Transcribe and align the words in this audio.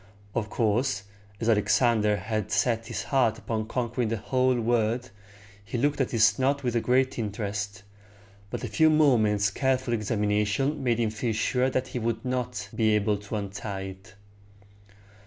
Of 0.33 0.49
course, 0.49 1.03
as 1.39 1.47
Alexander 1.47 2.15
had 2.17 2.51
set 2.51 2.87
his 2.87 3.03
heart 3.03 3.37
upon 3.37 3.67
conquering 3.67 4.07
the 4.07 4.17
whole 4.17 4.59
world, 4.59 5.11
he 5.63 5.77
looked 5.77 6.01
at 6.01 6.09
this 6.09 6.39
knot 6.39 6.63
with 6.63 6.81
great 6.81 7.19
interest; 7.19 7.83
but 8.49 8.63
a 8.63 8.67
few 8.67 8.89
moments' 8.89 9.51
careful 9.51 9.93
examination 9.93 10.81
made 10.83 10.97
him 10.99 11.11
feel 11.11 11.33
sure 11.33 11.69
that 11.69 11.89
he 11.89 11.99
would 11.99 12.25
not 12.25 12.67
be 12.73 12.95
able 12.95 13.17
to 13.17 13.35
untie 13.35 13.81
it. 13.89 14.15